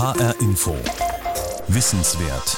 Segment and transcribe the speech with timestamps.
[0.00, 0.74] HR Info.
[1.68, 2.56] Wissenswert.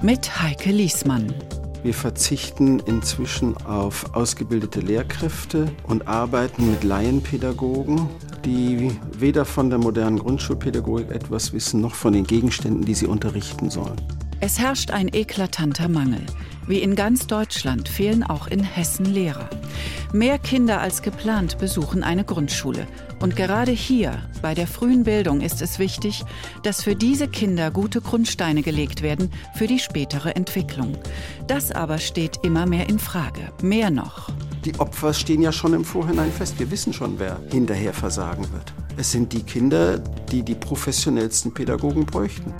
[0.00, 1.34] Mit Heike Liesmann.
[1.82, 8.08] Wir verzichten inzwischen auf ausgebildete Lehrkräfte und arbeiten mit Laienpädagogen,
[8.46, 13.68] die weder von der modernen Grundschulpädagogik etwas wissen, noch von den Gegenständen, die sie unterrichten
[13.68, 14.00] sollen.
[14.40, 16.24] Es herrscht ein eklatanter Mangel.
[16.68, 19.50] Wie in ganz Deutschland fehlen auch in Hessen Lehrer.
[20.12, 22.86] Mehr Kinder als geplant besuchen eine Grundschule.
[23.20, 26.24] Und gerade hier, bei der frühen Bildung, ist es wichtig,
[26.62, 30.96] dass für diese Kinder gute Grundsteine gelegt werden für die spätere Entwicklung.
[31.48, 33.40] Das aber steht immer mehr in Frage.
[33.60, 34.30] Mehr noch.
[34.64, 36.60] Die Opfer stehen ja schon im Vorhinein fest.
[36.60, 38.72] Wir wissen schon, wer hinterher versagen wird.
[38.96, 42.52] Es sind die Kinder, die die professionellsten Pädagogen bräuchten.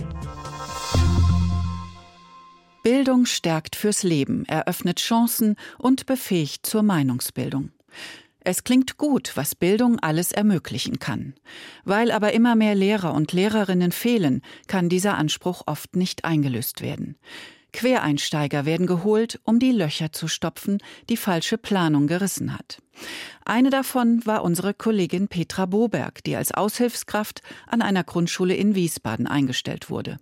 [2.88, 7.70] Bildung stärkt fürs Leben, eröffnet Chancen und befähigt zur Meinungsbildung.
[8.40, 11.34] Es klingt gut, was Bildung alles ermöglichen kann.
[11.84, 17.18] Weil aber immer mehr Lehrer und Lehrerinnen fehlen, kann dieser Anspruch oft nicht eingelöst werden.
[17.78, 22.82] Quereinsteiger werden geholt, um die Löcher zu stopfen, die falsche Planung gerissen hat.
[23.44, 29.28] Eine davon war unsere Kollegin Petra Boberg, die als Aushilfskraft an einer Grundschule in Wiesbaden
[29.28, 30.18] eingestellt wurde.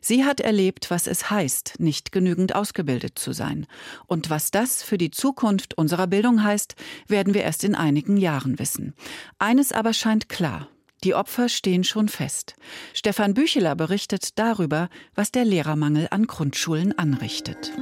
[0.00, 3.66] Sie hat erlebt, was es heißt, nicht genügend ausgebildet zu sein.
[4.06, 6.74] Und was das für die Zukunft unserer Bildung heißt,
[7.06, 8.94] werden wir erst in einigen Jahren wissen.
[9.38, 10.68] Eines aber scheint klar.
[11.04, 12.54] Die Opfer stehen schon fest.
[12.94, 17.72] Stefan Bücheler berichtet darüber, was der Lehrermangel an Grundschulen anrichtet.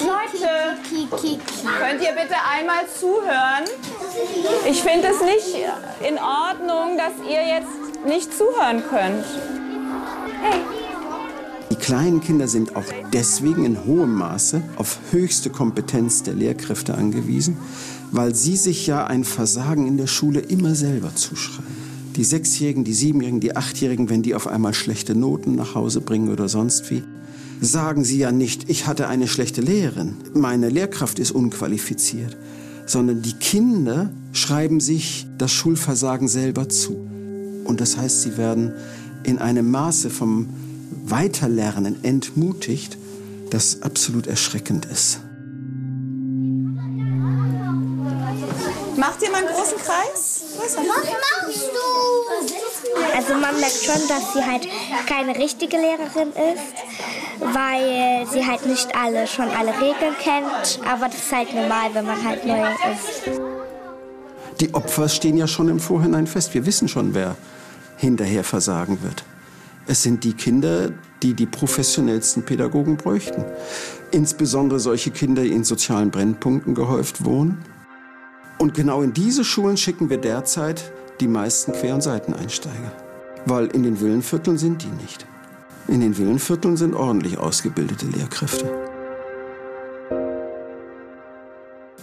[0.00, 0.76] Leute,
[1.10, 3.64] könnt ihr bitte einmal zuhören?
[4.68, 5.56] Ich finde es nicht
[6.06, 9.24] in Ordnung, dass ihr jetzt nicht zuhören könnt.
[10.42, 10.60] Hey.
[11.70, 12.84] Die kleinen Kinder sind auch
[13.14, 17.56] deswegen in hohem Maße auf höchste Kompetenz der Lehrkräfte angewiesen,
[18.12, 21.72] weil sie sich ja ein Versagen in der Schule immer selber zuschreiben.
[22.14, 26.28] Die Sechsjährigen, die Siebenjährigen, die Achtjährigen, wenn die auf einmal schlechte Noten nach Hause bringen
[26.28, 27.02] oder sonst wie,
[27.62, 32.36] sagen sie ja nicht, ich hatte eine schlechte Lehrerin, meine Lehrkraft ist unqualifiziert,
[32.84, 36.96] sondern die Kinder schreiben sich das Schulversagen selber zu.
[37.64, 38.72] Und das heißt, sie werden
[39.22, 40.48] in einem Maße vom
[41.06, 42.98] Weiterlernen entmutigt,
[43.48, 45.20] das absolut erschreckend ist.
[49.02, 50.44] Macht ihr mal einen großen Kreis?
[50.58, 53.16] Was machst du?
[53.16, 54.68] Also man merkt schon, dass sie halt
[55.08, 60.78] keine richtige Lehrerin ist, weil sie halt nicht alle schon alle Regeln kennt.
[60.88, 63.40] Aber das ist halt normal, wenn man halt neu ist.
[64.60, 66.54] Die Opfer stehen ja schon im Vorhinein fest.
[66.54, 67.34] Wir wissen schon, wer
[67.96, 69.24] hinterher versagen wird.
[69.88, 70.90] Es sind die Kinder,
[71.24, 73.44] die die professionellsten Pädagogen bräuchten.
[74.12, 77.64] Insbesondere solche Kinder, die in sozialen Brennpunkten gehäuft wohnen
[78.62, 82.92] und genau in diese Schulen schicken wir derzeit die meisten Quer- und Seiteneinsteiger.
[83.44, 85.26] Weil in den Villenvierteln sind die nicht.
[85.88, 88.72] In den Villenvierteln sind ordentlich ausgebildete Lehrkräfte.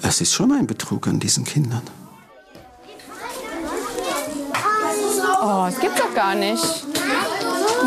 [0.02, 1.84] Es ist schon ein Betrug an diesen Kindern.
[5.41, 6.86] Oh, das gibt's doch gar nicht.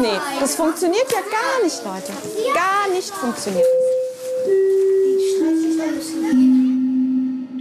[0.00, 2.12] Nee, das funktioniert ja gar nicht, Leute.
[2.54, 3.66] Gar nicht funktioniert.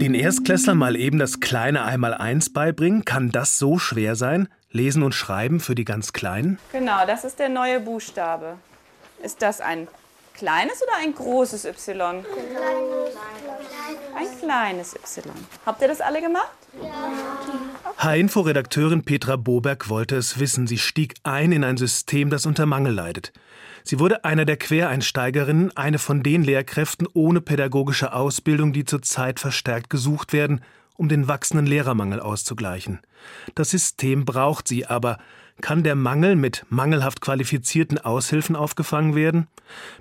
[0.01, 4.47] Den Erstklässlern mal eben das kleine Einmaleins beibringen, kann das so schwer sein?
[4.71, 6.57] Lesen und Schreiben für die ganz Kleinen?
[6.71, 8.57] Genau, das ist der neue Buchstabe.
[9.21, 9.87] Ist das ein
[10.33, 12.25] kleines oder ein großes Y?
[14.17, 15.35] Ein kleines Y.
[15.67, 16.49] Habt ihr das alle gemacht?
[17.97, 20.65] H-Info-Redakteurin Petra Boberg wollte es wissen.
[20.67, 23.31] Sie stieg ein in ein System, das unter Mangel leidet.
[23.83, 29.89] Sie wurde eine der Quereinsteigerinnen, eine von den Lehrkräften ohne pädagogische Ausbildung, die zurzeit verstärkt
[29.89, 30.61] gesucht werden,
[30.97, 32.99] um den wachsenden Lehrermangel auszugleichen.
[33.55, 35.17] Das System braucht sie aber.
[35.61, 39.47] Kann der Mangel mit mangelhaft qualifizierten Aushilfen aufgefangen werden?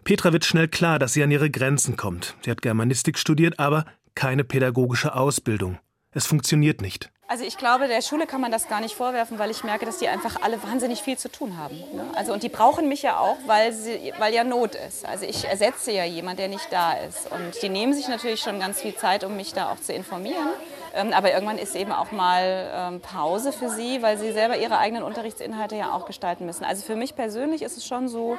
[0.04, 2.34] Petra wird schnell klar, dass sie an ihre Grenzen kommt.
[2.42, 3.84] Sie hat Germanistik studiert, aber
[4.14, 5.78] keine pädagogische Ausbildung.
[6.12, 7.10] Es funktioniert nicht.
[7.30, 9.98] Also ich glaube, der Schule kann man das gar nicht vorwerfen, weil ich merke, dass
[9.98, 11.76] die einfach alle wahnsinnig viel zu tun haben.
[11.76, 12.04] Ne?
[12.16, 15.06] Also und die brauchen mich ja auch, weil, sie, weil ja Not ist.
[15.06, 17.30] Also ich ersetze ja jemanden, der nicht da ist.
[17.30, 20.48] Und die nehmen sich natürlich schon ganz viel Zeit, um mich da auch zu informieren.
[20.92, 24.78] Ähm, aber irgendwann ist eben auch mal ähm, Pause für sie, weil sie selber ihre
[24.78, 26.64] eigenen Unterrichtsinhalte ja auch gestalten müssen.
[26.64, 28.38] Also für mich persönlich ist es schon so,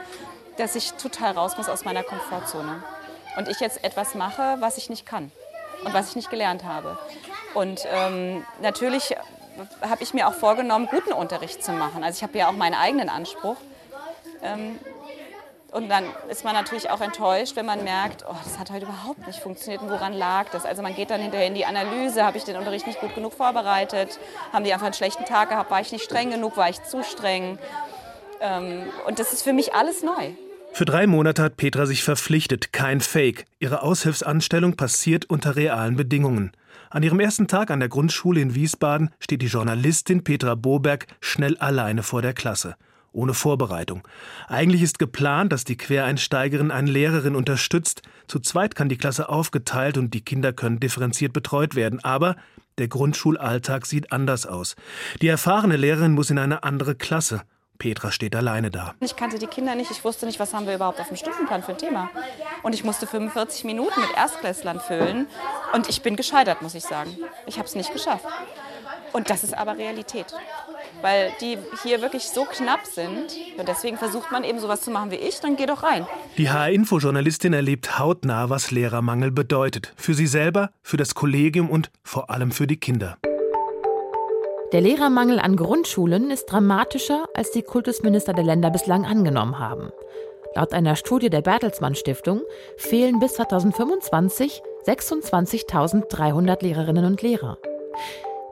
[0.58, 2.84] dass ich total raus muss aus meiner Komfortzone.
[3.38, 5.32] Und ich jetzt etwas mache, was ich nicht kann
[5.86, 6.98] und was ich nicht gelernt habe.
[7.54, 9.16] Und ähm, natürlich
[9.82, 12.04] habe ich mir auch vorgenommen, guten Unterricht zu machen.
[12.04, 13.58] Also ich habe ja auch meinen eigenen Anspruch.
[14.44, 14.80] Ähm,
[15.74, 19.26] Und dann ist man natürlich auch enttäuscht, wenn man merkt, oh, das hat heute überhaupt
[19.26, 19.82] nicht funktioniert.
[19.82, 20.66] Und woran lag das?
[20.66, 23.34] Also man geht dann hinterher in die Analyse, habe ich den Unterricht nicht gut genug
[23.34, 24.20] vorbereitet?
[24.52, 25.72] Haben die einfach einen schlechten Tag gehabt?
[25.72, 26.58] War ich nicht streng genug?
[26.58, 27.58] War ich zu streng?
[28.42, 30.32] Ähm, und das ist für mich alles neu.
[30.74, 33.46] Für drei Monate hat Petra sich verpflichtet, kein Fake.
[33.60, 36.52] Ihre Aushilfsanstellung passiert unter realen Bedingungen.
[36.92, 41.58] An ihrem ersten Tag an der Grundschule in Wiesbaden steht die Journalistin Petra Boberg schnell
[41.58, 42.76] alleine vor der Klasse
[43.14, 44.08] ohne Vorbereitung.
[44.48, 48.02] Eigentlich ist geplant, dass die Quereinsteigerin eine Lehrerin unterstützt.
[48.28, 52.02] Zu zweit kann die Klasse aufgeteilt und die Kinder können differenziert betreut werden.
[52.04, 52.36] Aber
[52.78, 54.76] der Grundschulalltag sieht anders aus.
[55.22, 57.42] Die erfahrene Lehrerin muss in eine andere Klasse.
[57.82, 58.94] Petra steht alleine da.
[59.00, 61.64] Ich kannte die Kinder nicht, ich wusste nicht, was haben wir überhaupt auf dem Stundenplan
[61.64, 62.12] für ein Thema.
[62.62, 65.26] Und ich musste 45 Minuten mit Erstklässlern füllen.
[65.74, 67.18] Und ich bin gescheitert, muss ich sagen.
[67.48, 68.26] Ich habe es nicht geschafft.
[69.14, 70.28] Und das ist aber Realität
[71.02, 73.36] weil die hier wirklich so knapp sind.
[73.58, 76.06] Und deswegen versucht man eben sowas zu machen wie ich, dann geh doch rein.
[76.38, 79.94] Die HR-Info-Journalistin erlebt hautnah, was Lehrermangel bedeutet.
[79.96, 83.18] Für sie selber, für das Kollegium und vor allem für die Kinder.
[84.72, 89.92] Der Lehrermangel an Grundschulen ist dramatischer, als die Kultusminister der Länder bislang angenommen haben.
[90.56, 92.42] Laut einer Studie der Bertelsmann Stiftung
[92.78, 97.58] fehlen bis 2025 26.300 Lehrerinnen und Lehrer.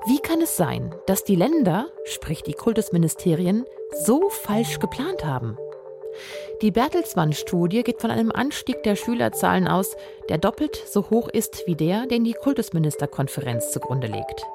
[0.07, 3.65] Wie kann es sein, dass die Länder, sprich die Kultusministerien,
[4.03, 5.57] so falsch geplant haben?
[6.61, 9.95] Die Bertelsmann-Studie geht von einem Anstieg der Schülerzahlen aus,
[10.27, 14.45] der doppelt so hoch ist wie der, den die Kultusministerkonferenz zugrunde legt.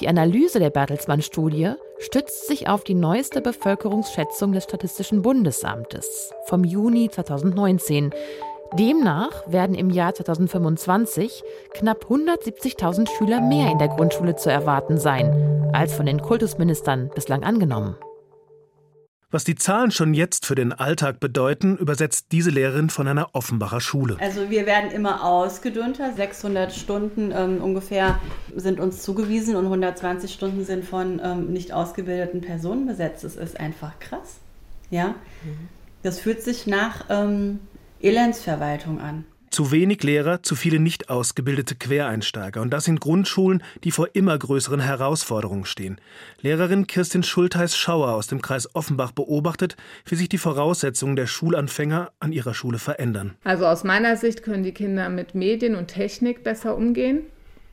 [0.00, 7.10] Die Analyse der Bertelsmann-Studie stützt sich auf die neueste Bevölkerungsschätzung des Statistischen Bundesamtes vom Juni
[7.10, 8.12] 2019,
[8.74, 11.42] Demnach werden im Jahr 2025
[11.72, 17.44] knapp 170.000 Schüler mehr in der Grundschule zu erwarten sein, als von den Kultusministern bislang
[17.44, 17.96] angenommen.
[19.30, 23.82] Was die Zahlen schon jetzt für den Alltag bedeuten, übersetzt diese Lehrerin von einer Offenbacher
[23.82, 24.16] Schule.
[24.20, 26.14] Also wir werden immer ausgedünnter.
[26.14, 28.18] 600 Stunden ähm, ungefähr
[28.56, 33.22] sind uns zugewiesen und 120 Stunden sind von ähm, nicht ausgebildeten Personen besetzt.
[33.22, 34.38] Das ist einfach krass.
[34.90, 35.68] Ja, mhm.
[36.02, 37.60] das fühlt sich nach ähm,
[38.00, 39.26] Elendsverwaltung an.
[39.50, 42.60] Zu wenig Lehrer, zu viele nicht ausgebildete Quereinsteiger.
[42.60, 46.00] Und das in Grundschulen, die vor immer größeren Herausforderungen stehen.
[46.42, 52.32] Lehrerin Kirstin Schultheiß-Schauer aus dem Kreis Offenbach beobachtet, wie sich die Voraussetzungen der Schulanfänger an
[52.32, 53.34] ihrer Schule verändern.
[53.44, 57.22] Also aus meiner Sicht können die Kinder mit Medien und Technik besser umgehen.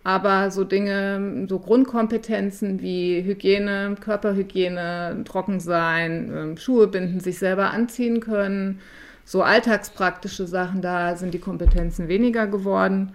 [0.05, 7.71] Aber so Dinge, so Grundkompetenzen wie Hygiene, Körperhygiene, trocken sein, ähm, Schuhe binden, sich selber
[7.71, 8.81] anziehen können,
[9.25, 13.13] so alltagspraktische Sachen, da sind die Kompetenzen weniger geworden.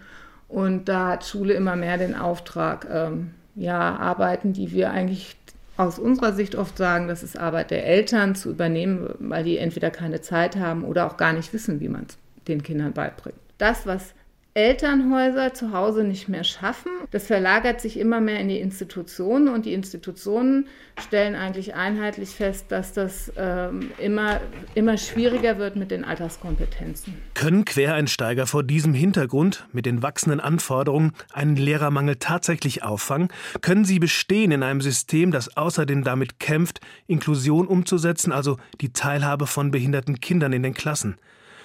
[0.49, 5.37] Und da hat Schule immer mehr den Auftrag, ähm, ja, Arbeiten, die wir eigentlich
[5.77, 9.91] aus unserer Sicht oft sagen, das ist Arbeit der Eltern zu übernehmen, weil die entweder
[9.91, 12.19] keine Zeit haben oder auch gar nicht wissen, wie man es
[12.49, 13.39] den Kindern beibringt.
[13.59, 14.13] Das, was
[14.61, 16.93] Elternhäuser zu Hause nicht mehr schaffen.
[17.13, 20.69] Das verlagert sich immer mehr in die Institutionen und die Institutionen
[21.01, 24.39] stellen eigentlich einheitlich fest, dass das ähm, immer,
[24.75, 27.15] immer schwieriger wird mit den Alterskompetenzen.
[27.33, 33.29] Können Quereinsteiger vor diesem Hintergrund mit den wachsenden Anforderungen einen Lehrermangel tatsächlich auffangen?
[33.63, 39.47] Können sie bestehen in einem System, das außerdem damit kämpft, Inklusion umzusetzen, also die Teilhabe
[39.47, 41.17] von behinderten Kindern in den Klassen?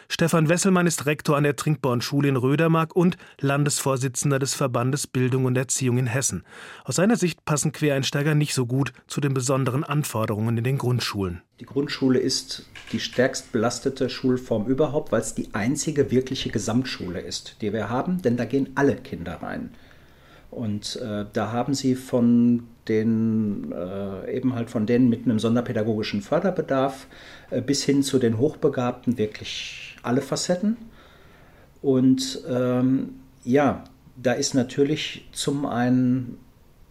[0.08, 5.58] Stefan Wesselmann ist Rektor an der Trinkborn-Schule in Rödermark und Landesvorsitzender des Verbandes Bildung und
[5.58, 6.44] Erziehung in Hessen.
[6.84, 11.42] Aus seiner Sicht passen Quereinsteiger nicht so gut zu den besonderen Anforderungen in den Grundschulen.
[11.60, 17.58] Die Grundschule ist die stärkst belastete Schulform überhaupt, weil es die einzige wirkliche Gesamtschule ist,
[17.62, 19.72] die wir haben, denn da gehen alle Kinder rein.
[20.52, 26.22] Und äh, da haben sie von den äh, eben halt von denen mit einem sonderpädagogischen
[26.22, 27.08] Förderbedarf
[27.50, 30.78] äh, bis hin zu den Hochbegabten wirklich alle Facetten.
[31.82, 33.84] Und ähm, ja,
[34.16, 36.38] da ist natürlich zum einen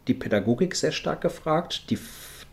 [0.06, 1.98] die Pädagogik sehr stark gefragt, die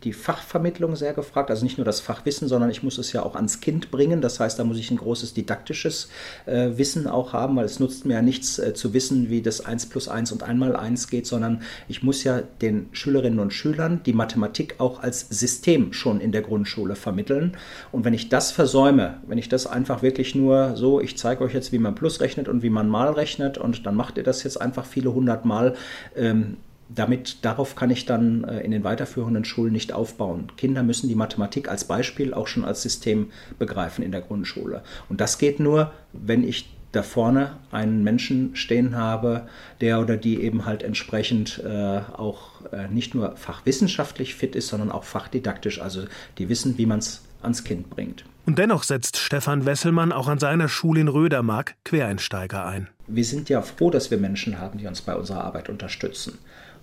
[0.04, 3.34] die Fachvermittlung sehr gefragt, also nicht nur das Fachwissen, sondern ich muss es ja auch
[3.34, 4.20] ans Kind bringen.
[4.20, 6.08] Das heißt, da muss ich ein großes didaktisches
[6.46, 9.64] äh, Wissen auch haben, weil es nutzt mir ja nichts äh, zu wissen, wie das
[9.64, 13.52] 1 plus 1 und 1 mal 1 geht, sondern ich muss ja den Schülerinnen und
[13.52, 17.56] Schülern die Mathematik auch als System schon in der Grundschule vermitteln.
[17.90, 21.54] Und wenn ich das versäume, wenn ich das einfach wirklich nur so, ich zeige euch
[21.54, 24.42] jetzt, wie man Plus rechnet und wie man Mal rechnet und dann macht ihr das
[24.42, 25.74] jetzt einfach viele hundert Mal,
[26.16, 26.56] ähm,
[26.94, 30.52] damit, darauf kann ich dann äh, in den weiterführenden Schulen nicht aufbauen.
[30.56, 34.82] Kinder müssen die Mathematik als Beispiel auch schon als System begreifen in der Grundschule.
[35.08, 39.48] Und das geht nur, wenn ich da vorne einen Menschen stehen habe,
[39.80, 44.92] der oder die eben halt entsprechend äh, auch äh, nicht nur fachwissenschaftlich fit ist, sondern
[44.92, 46.04] auch fachdidaktisch, also
[46.38, 48.24] die wissen, wie man es ans Kind bringt.
[48.44, 52.88] Und dennoch setzt Stefan Wesselmann auch an seiner Schule in Rödermark Quereinsteiger ein.
[53.06, 56.38] Wir sind ja froh, dass wir Menschen haben, die uns bei unserer Arbeit unterstützen.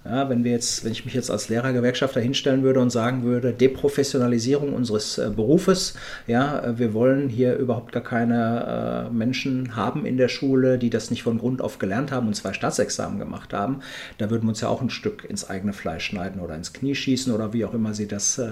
[0.06, 3.52] Ja, wenn wir jetzt, wenn ich mich jetzt als Lehrergewerkschafter hinstellen würde und sagen würde,
[3.52, 5.94] Deprofessionalisierung unseres äh, Berufes,
[6.26, 10.90] ja, äh, wir wollen hier überhaupt gar keine äh, Menschen haben in der Schule, die
[10.90, 13.82] das nicht von Grund auf gelernt haben und zwei Staatsexamen gemacht haben,
[14.18, 16.96] da würden wir uns ja auch ein Stück ins eigene Fleisch schneiden oder ins Knie
[16.96, 18.48] schießen oder wie auch immer sie das äh,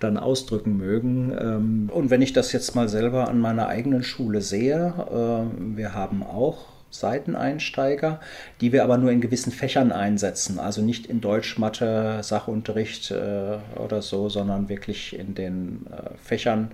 [0.00, 1.34] dann ausdrücken mögen.
[1.40, 5.94] Ähm, und wenn ich das jetzt mal selber an meiner eigenen Schule sehe, äh, wir
[5.94, 8.20] haben auch Seiteneinsteiger,
[8.60, 10.58] die wir aber nur in gewissen Fächern einsetzen.
[10.58, 16.70] Also nicht in Deutsch, Mathe, Sachunterricht äh, oder so, sondern wirklich in den äh, Fächern,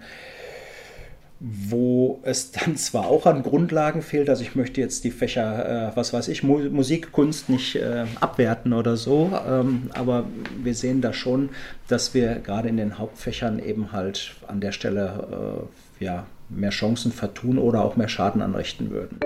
[1.41, 5.97] wo es dann zwar auch an Grundlagen fehlt, also ich möchte jetzt die Fächer, äh,
[5.97, 10.27] was weiß ich, Mu Musik, Kunst nicht äh, abwerten oder so, ähm, aber
[10.62, 11.49] wir sehen da schon,
[11.89, 15.67] dass wir gerade in den Hauptfächern eben halt an der Stelle
[16.00, 19.19] äh, ja, mehr Chancen vertun oder auch mehr Schaden anrichten würden.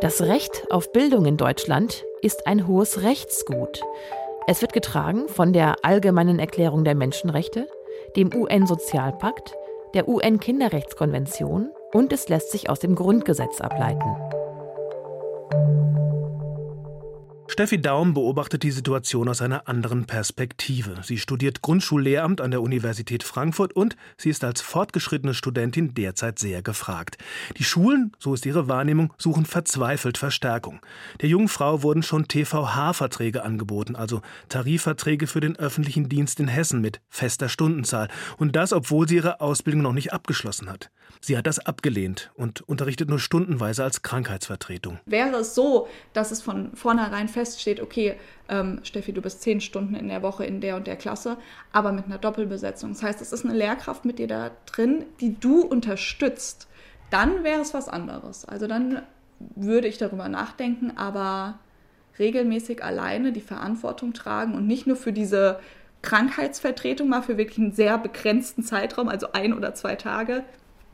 [0.00, 3.82] Das Recht auf Bildung in Deutschland ist ein hohes Rechtsgut.
[4.46, 7.68] Es wird getragen von der Allgemeinen Erklärung der Menschenrechte,
[8.16, 9.54] dem UN-Sozialpakt,
[9.92, 14.16] der UN-Kinderrechtskonvention und es lässt sich aus dem Grundgesetz ableiten.
[17.50, 20.94] Steffi Daum beobachtet die Situation aus einer anderen Perspektive.
[21.02, 26.62] Sie studiert Grundschullehramt an der Universität Frankfurt und sie ist als fortgeschrittene Studentin derzeit sehr
[26.62, 27.18] gefragt.
[27.56, 30.78] Die Schulen, so ist ihre Wahrnehmung, suchen verzweifelt Verstärkung.
[31.22, 36.80] Der jungen Frau wurden schon TVH-Verträge angeboten, also Tarifverträge für den öffentlichen Dienst in Hessen
[36.80, 38.06] mit fester Stundenzahl.
[38.38, 40.92] Und das, obwohl sie ihre Ausbildung noch nicht abgeschlossen hat.
[41.20, 45.00] Sie hat das abgelehnt und unterrichtet nur stundenweise als Krankheitsvertretung.
[45.04, 48.14] Wäre es so, dass es von vornherein feststeht, okay,
[48.48, 51.38] ähm, Steffi, du bist zehn Stunden in der Woche in der und der Klasse,
[51.72, 52.90] aber mit einer Doppelbesetzung.
[52.90, 56.68] Das heißt, es ist eine Lehrkraft mit dir da drin, die du unterstützt.
[57.10, 58.44] Dann wäre es was anderes.
[58.44, 59.02] Also dann
[59.38, 61.58] würde ich darüber nachdenken, aber
[62.18, 65.58] regelmäßig alleine die Verantwortung tragen und nicht nur für diese
[66.02, 70.44] Krankheitsvertretung mal für wirklich einen sehr begrenzten Zeitraum, also ein oder zwei Tage,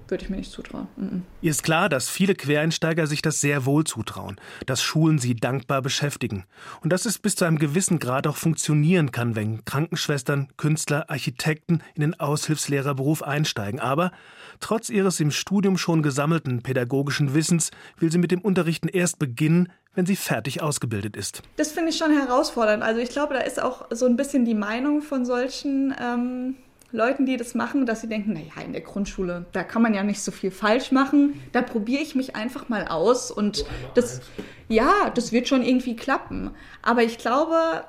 [0.08, 0.88] würde ich mir nicht zutrauen.
[0.96, 1.22] Mhm.
[1.40, 4.36] Ihr ist klar, dass viele Quereinsteiger sich das sehr wohl zutrauen,
[4.66, 6.44] dass Schulen sie dankbar beschäftigen
[6.82, 11.82] und dass es bis zu einem gewissen Grad auch funktionieren kann, wenn Krankenschwestern, Künstler, Architekten
[11.94, 13.80] in den Aushilfslehrerberuf einsteigen.
[13.80, 14.12] Aber
[14.60, 19.72] trotz ihres im Studium schon gesammelten pädagogischen Wissens will sie mit dem Unterrichten erst beginnen,
[19.94, 21.42] wenn sie fertig ausgebildet ist.
[21.56, 22.82] Das finde ich schon herausfordernd.
[22.82, 26.54] Also ich glaube, da ist auch so ein bisschen die Meinung von solchen ähm,
[26.96, 30.02] Leuten, die das machen, dass sie denken, naja, in der Grundschule, da kann man ja
[30.02, 31.40] nicht so viel falsch machen.
[31.52, 34.22] Da probiere ich mich einfach mal aus und das,
[34.68, 36.50] ja, das wird schon irgendwie klappen.
[36.82, 37.84] Aber ich glaube,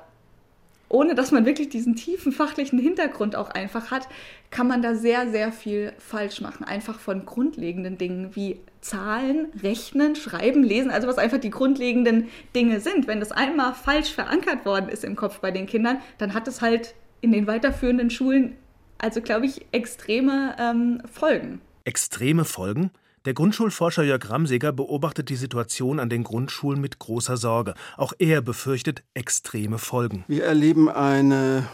[0.88, 4.08] ohne dass man wirklich diesen tiefen fachlichen Hintergrund auch einfach hat,
[4.50, 6.64] kann man da sehr, sehr viel falsch machen.
[6.64, 12.80] Einfach von grundlegenden Dingen wie Zahlen, Rechnen, Schreiben, Lesen, also was einfach die grundlegenden Dinge
[12.80, 13.06] sind.
[13.06, 16.62] Wenn das einmal falsch verankert worden ist im Kopf bei den Kindern, dann hat es
[16.62, 18.56] halt in den weiterführenden Schulen
[18.98, 21.60] also, glaube ich, extreme ähm, Folgen.
[21.84, 22.90] Extreme Folgen?
[23.24, 27.74] Der Grundschulforscher Jörg Ramseger beobachtet die Situation an den Grundschulen mit großer Sorge.
[27.96, 30.24] Auch er befürchtet extreme Folgen.
[30.28, 31.68] Wir erleben eine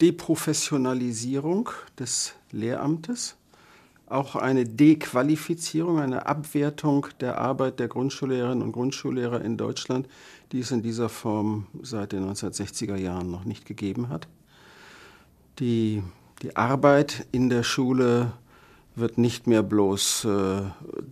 [0.00, 3.36] Deprofessionalisierung des Lehramtes,
[4.06, 10.08] auch eine Dequalifizierung, eine Abwertung der Arbeit der Grundschullehrerinnen und Grundschullehrer in Deutschland,
[10.52, 14.28] die es in dieser Form seit den 1960er Jahren noch nicht gegeben hat.
[15.58, 16.02] Die
[16.42, 18.32] die Arbeit in der Schule
[18.94, 20.62] wird nicht mehr bloß äh,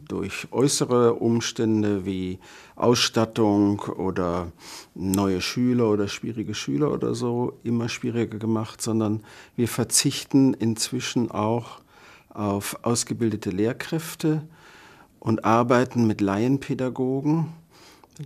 [0.08, 2.38] durch äußere Umstände wie
[2.74, 4.52] Ausstattung oder
[4.94, 9.22] neue Schüler oder schwierige Schüler oder so immer schwieriger gemacht, sondern
[9.54, 11.80] wir verzichten inzwischen auch
[12.30, 14.42] auf ausgebildete Lehrkräfte
[15.20, 17.52] und arbeiten mit Laienpädagogen,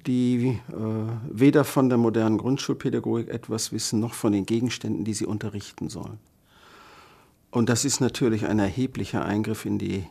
[0.06, 0.74] die äh,
[1.30, 6.29] weder von der modernen Grundschulpädagogik etwas wissen, noch von den Gegenständen, die sie unterrichten sollen.
[7.50, 10.06] Und das ist natürlich ein erheblicher Eingriff in die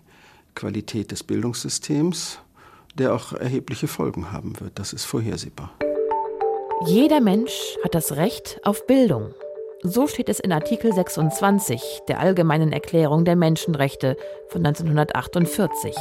[0.56, 2.40] Qualität des Bildungssystems,
[2.96, 4.78] der auch erhebliche Folgen haben wird.
[4.78, 5.72] Das ist vorhersehbar.
[6.86, 9.34] Jeder Mensch hat das Recht auf Bildung.
[9.84, 14.18] So steht es in Artikel 26 der Allgemeinen Erklärung der Menschenrechte
[14.50, 15.96] von 1948.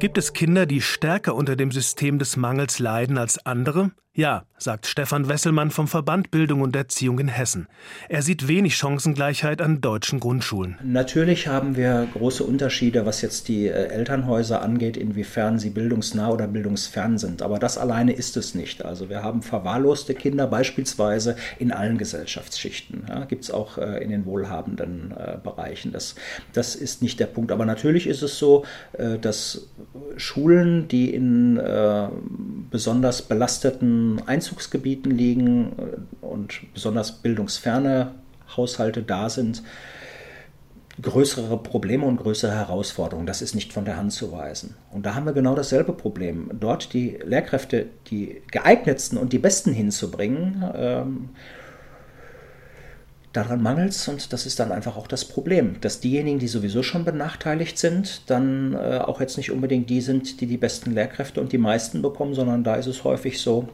[0.00, 3.92] Gibt es Kinder, die stärker unter dem System des Mangels leiden als andere?
[4.16, 7.68] Ja, sagt Stefan Wesselmann vom Verband Bildung und Erziehung in Hessen.
[8.08, 10.78] Er sieht wenig Chancengleichheit an deutschen Grundschulen.
[10.82, 16.48] Natürlich haben wir große Unterschiede, was jetzt die äh, Elternhäuser angeht, inwiefern sie bildungsnah oder
[16.48, 17.42] bildungsfern sind.
[17.42, 18.82] Aber das alleine ist es nicht.
[18.86, 23.04] Also wir haben verwahrloste Kinder beispielsweise in allen Gesellschaftsschichten.
[23.10, 25.92] Ja, Gibt es auch äh, in den wohlhabenden äh, Bereichen.
[25.92, 26.14] Das,
[26.54, 27.52] das ist nicht der Punkt.
[27.52, 28.64] Aber natürlich ist es so,
[29.20, 29.68] dass
[30.16, 31.60] Schulen, die in
[32.70, 38.14] besonders belasteten Einzugsgebieten liegen äh, und besonders bildungsferne
[38.56, 39.62] Haushalte da sind,
[41.00, 43.26] größere Probleme und größere Herausforderungen.
[43.26, 44.76] Das ist nicht von der Hand zu weisen.
[44.90, 46.50] Und da haben wir genau dasselbe Problem.
[46.58, 51.28] Dort die Lehrkräfte, die geeignetsten und die besten hinzubringen, ähm,
[53.36, 56.82] daran mangelt es und das ist dann einfach auch das Problem, dass diejenigen, die sowieso
[56.82, 61.40] schon benachteiligt sind, dann äh, auch jetzt nicht unbedingt die sind, die die besten Lehrkräfte
[61.42, 63.68] und die meisten bekommen, sondern da ist es häufig so,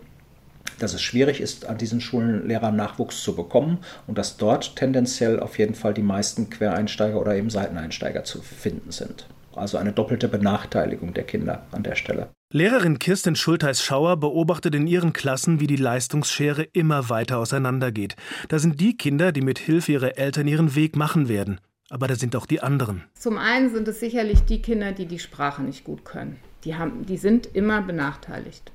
[0.78, 5.58] dass es schwierig ist, an diesen Schulen Lehrernachwuchs zu bekommen und dass dort tendenziell auf
[5.58, 9.26] jeden Fall die meisten Quereinsteiger oder eben Seiteneinsteiger zu finden sind.
[9.54, 12.30] Also eine doppelte Benachteiligung der Kinder an der Stelle.
[12.52, 18.16] Lehrerin Kirsten Schultheiß-Schauer beobachtet in ihren Klassen, wie die Leistungsschere immer weiter auseinandergeht.
[18.48, 21.60] Da sind die Kinder, die mit Hilfe ihrer Eltern ihren Weg machen werden.
[21.88, 23.04] Aber da sind auch die anderen.
[23.18, 26.38] Zum einen sind es sicherlich die Kinder, die die Sprache nicht gut können.
[26.64, 28.70] Die, haben, die sind immer benachteiligt.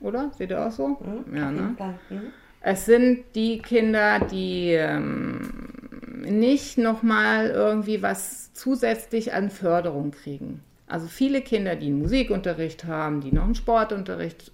[0.00, 0.30] Oder?
[0.36, 0.88] Seht ihr auch so?
[0.88, 1.76] Mhm, ja, ne?
[2.10, 2.20] Mhm.
[2.60, 5.40] Es sind die Kinder, die ähm,
[6.22, 10.62] nicht nochmal irgendwie was zusätzlich an Förderung kriegen.
[10.86, 14.52] Also viele Kinder, die einen Musikunterricht haben, die noch einen Sportunterricht.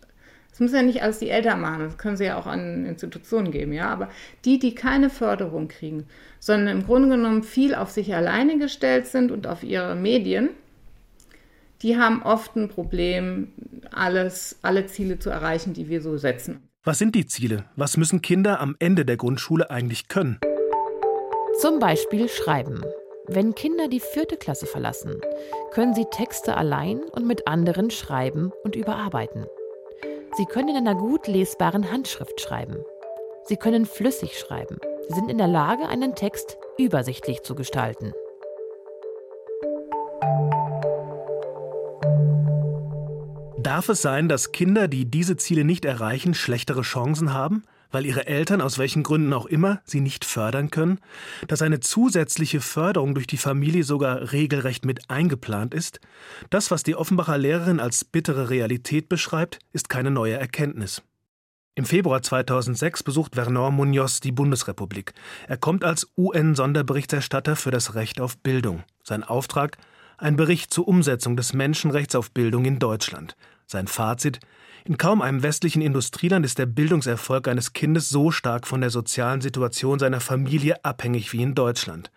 [0.50, 3.50] Das müssen ja nicht alles die Eltern machen, das können sie ja auch an Institutionen
[3.50, 3.88] geben, ja.
[3.88, 4.08] Aber
[4.44, 6.06] die, die keine Förderung kriegen,
[6.38, 10.50] sondern im Grunde genommen viel auf sich alleine gestellt sind und auf ihre Medien,
[11.84, 13.52] die haben oft ein Problem,
[13.92, 16.66] alles, alle Ziele zu erreichen, die wir so setzen.
[16.82, 17.66] Was sind die Ziele?
[17.76, 20.40] Was müssen Kinder am Ende der Grundschule eigentlich können?
[21.60, 22.82] Zum Beispiel schreiben.
[23.26, 25.20] Wenn Kinder die vierte Klasse verlassen,
[25.72, 29.44] können sie Texte allein und mit anderen schreiben und überarbeiten.
[30.36, 32.78] Sie können in einer gut lesbaren Handschrift schreiben.
[33.44, 34.78] Sie können flüssig schreiben.
[35.08, 38.14] Sie sind in der Lage, einen Text übersichtlich zu gestalten.
[43.64, 48.26] Darf es sein, dass Kinder, die diese Ziele nicht erreichen, schlechtere Chancen haben, weil ihre
[48.26, 51.00] Eltern aus welchen Gründen auch immer sie nicht fördern können?
[51.48, 56.00] Dass eine zusätzliche Förderung durch die Familie sogar regelrecht mit eingeplant ist?
[56.50, 61.00] Das, was die Offenbacher Lehrerin als bittere Realität beschreibt, ist keine neue Erkenntnis.
[61.74, 65.14] Im Februar 2006 besucht Vernon Munoz die Bundesrepublik.
[65.48, 68.84] Er kommt als UN-Sonderberichterstatter für das Recht auf Bildung.
[69.02, 69.78] Sein Auftrag?
[70.18, 73.36] Ein Bericht zur Umsetzung des Menschenrechts auf Bildung in Deutschland.
[73.74, 74.38] Sein Fazit
[74.84, 79.40] In kaum einem westlichen Industrieland ist der Bildungserfolg eines Kindes so stark von der sozialen
[79.40, 82.12] Situation seiner Familie abhängig wie in Deutschland.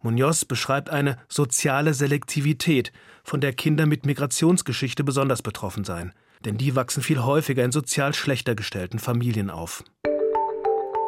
[0.00, 2.92] Munoz beschreibt eine soziale Selektivität,
[3.24, 6.14] von der Kinder mit Migrationsgeschichte besonders betroffen seien.
[6.46, 9.84] Denn die wachsen viel häufiger in sozial schlechter gestellten Familien auf.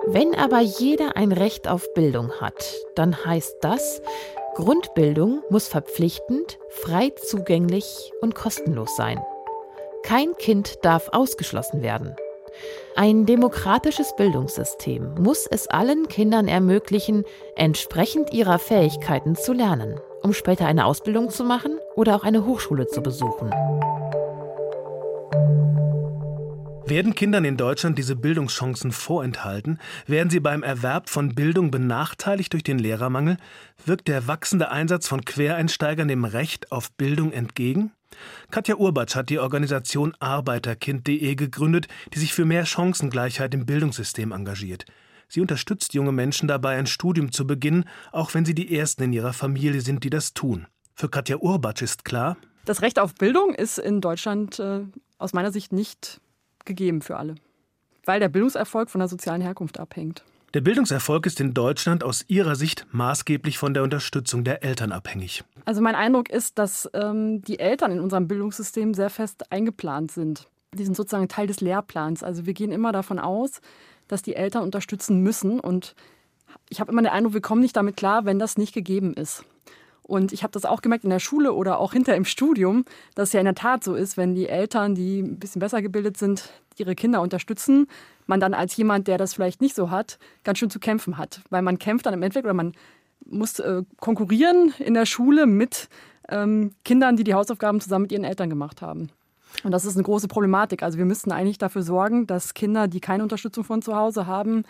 [0.06, 4.02] Wenn aber jeder ein Recht auf Bildung hat, dann heißt das,
[4.54, 9.18] Grundbildung muss verpflichtend, frei zugänglich und kostenlos sein.
[10.04, 12.14] Kein Kind darf ausgeschlossen werden.
[12.94, 17.24] Ein demokratisches Bildungssystem muss es allen Kindern ermöglichen,
[17.56, 22.86] entsprechend ihrer Fähigkeiten zu lernen, um später eine Ausbildung zu machen oder auch eine Hochschule
[22.86, 23.50] zu besuchen.
[26.86, 29.80] Werden Kindern in Deutschland diese Bildungschancen vorenthalten?
[30.06, 33.38] Werden sie beim Erwerb von Bildung benachteiligt durch den Lehrermangel?
[33.86, 37.92] Wirkt der wachsende Einsatz von Quereinsteigern dem Recht auf Bildung entgegen?
[38.50, 44.85] Katja Urbatsch hat die Organisation Arbeiterkind.de gegründet, die sich für mehr Chancengleichheit im Bildungssystem engagiert.
[45.29, 49.12] Sie unterstützt junge Menschen dabei, ein Studium zu beginnen, auch wenn sie die Ersten in
[49.12, 50.66] ihrer Familie sind, die das tun.
[50.94, 54.81] Für Katja Urbatsch ist klar, das Recht auf Bildung ist in Deutschland äh,
[55.18, 56.20] aus meiner Sicht nicht
[56.64, 57.35] gegeben für alle,
[58.05, 60.24] weil der Bildungserfolg von der sozialen Herkunft abhängt.
[60.54, 65.42] Der Bildungserfolg ist in Deutschland aus Ihrer Sicht maßgeblich von der Unterstützung der Eltern abhängig.
[65.64, 70.48] Also mein Eindruck ist, dass ähm, die Eltern in unserem Bildungssystem sehr fest eingeplant sind.
[70.72, 72.22] Die sind sozusagen Teil des Lehrplans.
[72.22, 73.60] Also wir gehen immer davon aus,
[74.06, 75.58] dass die Eltern unterstützen müssen.
[75.58, 75.96] Und
[76.68, 79.44] ich habe immer den Eindruck, wir kommen nicht damit klar, wenn das nicht gegeben ist.
[80.06, 83.30] Und ich habe das auch gemerkt in der Schule oder auch hinter im Studium, dass
[83.30, 86.18] es ja in der Tat so ist, wenn die Eltern, die ein bisschen besser gebildet
[86.18, 87.86] sind, ihre Kinder unterstützen,
[88.26, 91.40] man dann als jemand, der das vielleicht nicht so hat, ganz schön zu kämpfen hat.
[91.48, 92.74] Weil man kämpft dann im Endeffekt oder man
[93.24, 95.88] muss äh, konkurrieren in der Schule mit
[96.28, 99.08] ähm, Kindern, die die Hausaufgaben zusammen mit ihren Eltern gemacht haben.
[99.62, 100.82] Und das ist eine große Problematik.
[100.82, 104.64] Also wir müssten eigentlich dafür sorgen, dass Kinder, die keine Unterstützung von zu Hause haben,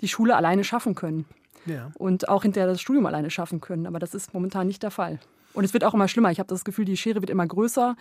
[0.00, 1.24] die Schule alleine schaffen können.
[1.66, 1.90] Ja.
[1.98, 3.86] Und auch hinterher das Studium alleine schaffen können.
[3.86, 5.18] Aber das ist momentan nicht der Fall.
[5.52, 6.30] Und es wird auch immer schlimmer.
[6.30, 7.96] Ich habe das Gefühl, die Schere wird immer größer.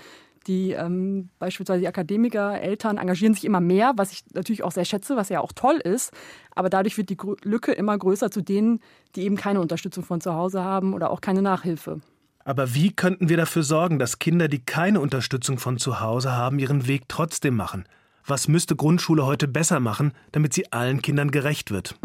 [0.48, 4.86] Die ähm, beispielsweise die Akademiker, Eltern engagieren sich immer mehr, was ich natürlich auch sehr
[4.86, 6.14] schätze, was ja auch toll ist.
[6.54, 8.82] Aber dadurch wird die Lücke immer größer zu denen,
[9.16, 12.02] die eben keine Unterstützung von zu Hause haben oder auch keine Nachhilfe.
[12.44, 16.60] Aber wie könnten wir dafür sorgen, dass Kinder, die keine Unterstützung von zu Hause haben,
[16.60, 17.86] ihren Weg trotzdem machen?
[18.28, 21.96] Was müsste Grundschule heute besser machen, damit sie allen Kindern gerecht wird?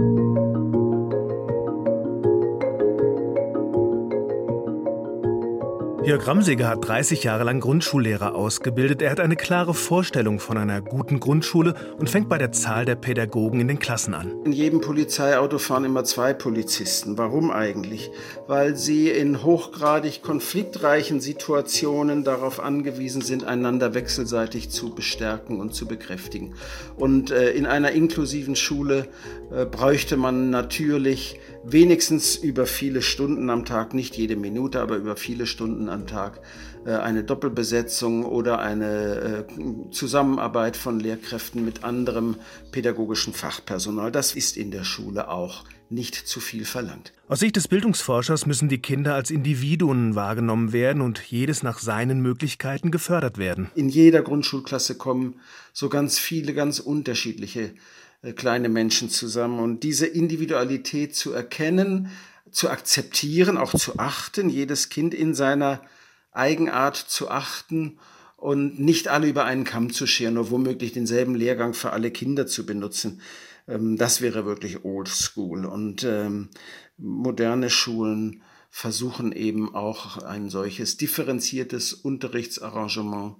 [6.02, 9.02] Jörg Ramseger hat 30 Jahre lang Grundschullehrer ausgebildet.
[9.02, 12.94] Er hat eine klare Vorstellung von einer guten Grundschule und fängt bei der Zahl der
[12.94, 14.32] Pädagogen in den Klassen an.
[14.46, 17.18] In jedem Polizeiauto fahren immer zwei Polizisten.
[17.18, 18.10] Warum eigentlich?
[18.46, 25.86] Weil sie in hochgradig konfliktreichen Situationen darauf angewiesen sind, einander wechselseitig zu bestärken und zu
[25.86, 26.54] bekräftigen.
[26.96, 29.06] Und äh, in einer inklusiven Schule
[29.54, 35.16] äh, bräuchte man natürlich wenigstens über viele Stunden am Tag, nicht jede Minute, aber über
[35.16, 36.40] viele Stunden am Tag
[36.86, 42.36] äh, eine Doppelbesetzung oder eine äh, Zusammenarbeit von Lehrkräften mit anderem
[42.72, 44.10] pädagogischen Fachpersonal.
[44.10, 47.12] Das ist in der Schule auch nicht zu viel verlangt.
[47.28, 52.20] Aus Sicht des Bildungsforschers müssen die Kinder als Individuen wahrgenommen werden und jedes nach seinen
[52.20, 53.70] Möglichkeiten gefördert werden.
[53.74, 55.40] In jeder Grundschulklasse kommen
[55.72, 57.72] so ganz viele ganz unterschiedliche
[58.36, 59.60] kleine Menschen zusammen.
[59.60, 62.10] Und diese Individualität zu erkennen,
[62.50, 65.82] zu akzeptieren, auch zu achten, jedes Kind in seiner
[66.32, 67.98] Eigenart zu achten
[68.36, 72.46] und nicht alle über einen Kamm zu scheren oder womöglich denselben Lehrgang für alle Kinder
[72.46, 73.20] zu benutzen.
[73.68, 75.64] Ähm, das wäre wirklich old school.
[75.64, 76.48] Und ähm,
[76.96, 83.36] moderne Schulen versuchen eben auch ein solches differenziertes Unterrichtsarrangement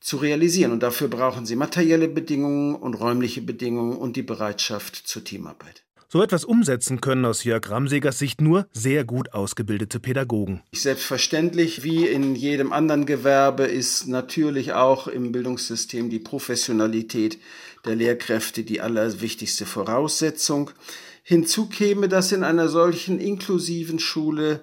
[0.00, 0.72] zu realisieren.
[0.72, 5.86] Und dafür brauchen sie materielle Bedingungen und räumliche Bedingungen und die Bereitschaft zur Teamarbeit.
[6.08, 10.62] So etwas umsetzen können aus Jörg Ramsegers Sicht nur sehr gut ausgebildete Pädagogen.
[10.72, 17.38] Selbstverständlich, wie in jedem anderen Gewerbe, ist natürlich auch im Bildungssystem die Professionalität
[17.84, 20.70] der Lehrkräfte die allerwichtigste Voraussetzung.
[21.24, 24.62] Hinzu käme, dass in einer solchen inklusiven Schule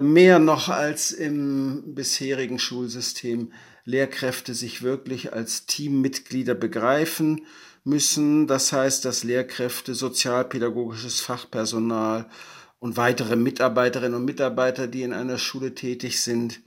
[0.00, 3.52] mehr noch als im bisherigen Schulsystem
[3.84, 7.46] Lehrkräfte sich wirklich als Teammitglieder begreifen
[7.84, 8.46] müssen.
[8.46, 12.26] Das heißt, dass Lehrkräfte, sozialpädagogisches Fachpersonal
[12.80, 16.60] und weitere Mitarbeiterinnen und Mitarbeiter, die in einer Schule tätig sind,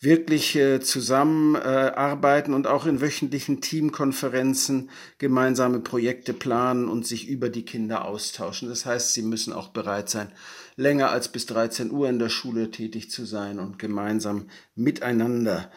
[0.00, 7.50] wirklich äh, zusammenarbeiten äh, und auch in wöchentlichen Teamkonferenzen gemeinsame Projekte planen und sich über
[7.50, 8.70] die Kinder austauschen.
[8.70, 10.32] Das heißt, sie müssen auch bereit sein,
[10.76, 15.70] länger als bis 13 Uhr in der Schule tätig zu sein und gemeinsam miteinander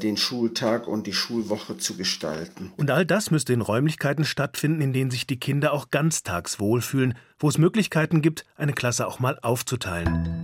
[0.00, 2.72] den Schultag und die Schulwoche zu gestalten.
[2.76, 7.14] Und all das müsste in Räumlichkeiten stattfinden, in denen sich die Kinder auch ganztags wohlfühlen,
[7.38, 10.42] wo es Möglichkeiten gibt, eine Klasse auch mal aufzuteilen.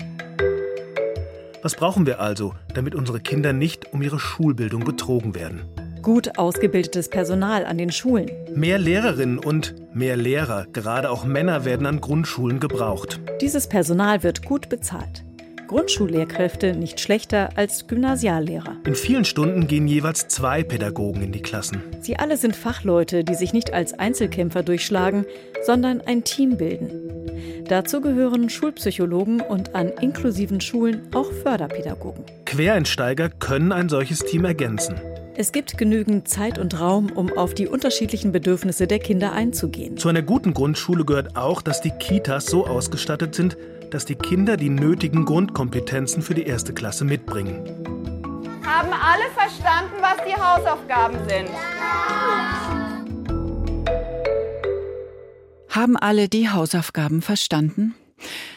[1.62, 5.62] Was brauchen wir also, damit unsere Kinder nicht um ihre Schulbildung betrogen werden?
[6.03, 8.29] Gut ausgebildetes Personal an den Schulen.
[8.53, 13.21] Mehr Lehrerinnen und mehr Lehrer, gerade auch Männer, werden an Grundschulen gebraucht.
[13.40, 15.25] Dieses Personal wird gut bezahlt.
[15.72, 18.76] Grundschullehrkräfte nicht schlechter als Gymnasiallehrer.
[18.87, 21.82] In vielen Stunden gehen jeweils zwei Pädagogen in die Klassen.
[21.98, 25.24] Sie alle sind Fachleute, die sich nicht als Einzelkämpfer durchschlagen,
[25.64, 26.90] sondern ein Team bilden.
[27.68, 32.26] Dazu gehören Schulpsychologen und an inklusiven Schulen auch Förderpädagogen.
[32.44, 35.00] Quereinsteiger können ein solches Team ergänzen.
[35.35, 39.96] Es gibt genügend Zeit und Raum, um auf die unterschiedlichen Bedürfnisse der Kinder einzugehen.
[39.96, 43.56] Zu einer guten Grundschule gehört auch, dass die Kitas so ausgestattet sind,
[43.92, 47.62] dass die Kinder die nötigen Grundkompetenzen für die erste Klasse mitbringen.
[48.64, 51.48] Haben alle verstanden, was die Hausaufgaben sind?
[55.68, 57.94] Haben alle die Hausaufgaben verstanden?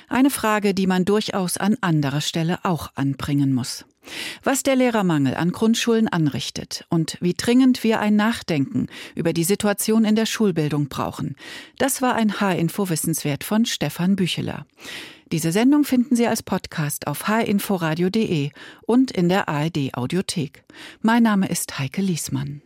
[0.07, 3.85] Eine Frage, die man durchaus an anderer Stelle auch anbringen muss.
[4.43, 10.05] Was der Lehrermangel an Grundschulen anrichtet und wie dringend wir ein Nachdenken über die Situation
[10.05, 11.35] in der Schulbildung brauchen,
[11.77, 14.65] das war ein H-Info-Wissenswert von Stefan Bücheler.
[15.31, 18.51] Diese Sendung finden Sie als Podcast auf hinforadio.de
[18.83, 20.63] und in der ARD Audiothek.
[21.01, 22.61] Mein Name ist Heike Liesmann.